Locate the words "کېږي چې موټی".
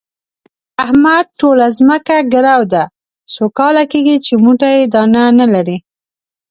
3.91-4.77